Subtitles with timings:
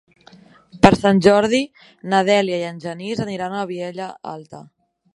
[0.85, 1.59] Per Sant Jordi
[2.15, 4.69] na Dèlia i en Genís aniran a la Vilella Alta.